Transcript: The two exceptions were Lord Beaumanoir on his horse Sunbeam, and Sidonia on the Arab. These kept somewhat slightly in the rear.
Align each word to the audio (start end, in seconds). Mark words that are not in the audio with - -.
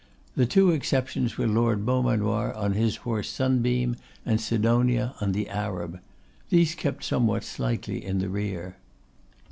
The 0.35 0.47
two 0.47 0.71
exceptions 0.71 1.37
were 1.37 1.45
Lord 1.45 1.85
Beaumanoir 1.85 2.51
on 2.55 2.73
his 2.73 2.95
horse 3.05 3.29
Sunbeam, 3.29 3.97
and 4.25 4.41
Sidonia 4.41 5.13
on 5.21 5.31
the 5.31 5.47
Arab. 5.47 5.99
These 6.49 6.73
kept 6.73 7.03
somewhat 7.03 7.43
slightly 7.43 8.03
in 8.03 8.17
the 8.17 8.27
rear. 8.29 8.77